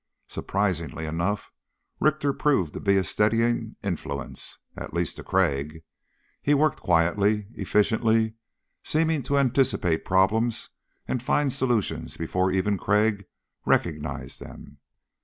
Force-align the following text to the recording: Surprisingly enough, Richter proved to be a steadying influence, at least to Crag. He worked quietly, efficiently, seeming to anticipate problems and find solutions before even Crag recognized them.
Surprisingly 0.25 1.05
enough, 1.05 1.51
Richter 1.99 2.33
proved 2.33 2.73
to 2.73 2.79
be 2.79 2.97
a 2.97 3.03
steadying 3.03 3.75
influence, 3.83 4.57
at 4.75 4.95
least 4.95 5.17
to 5.17 5.23
Crag. 5.23 5.83
He 6.41 6.55
worked 6.55 6.81
quietly, 6.81 7.45
efficiently, 7.53 8.33
seeming 8.83 9.21
to 9.21 9.37
anticipate 9.37 10.03
problems 10.03 10.69
and 11.07 11.21
find 11.21 11.53
solutions 11.53 12.17
before 12.17 12.49
even 12.49 12.79
Crag 12.79 13.25
recognized 13.63 14.39
them. 14.39 14.79